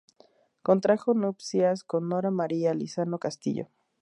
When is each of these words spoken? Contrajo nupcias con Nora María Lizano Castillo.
Contrajo 0.63 1.13
nupcias 1.13 1.83
con 1.83 2.09
Nora 2.09 2.31
María 2.31 2.73
Lizano 2.73 3.19
Castillo. 3.19 3.67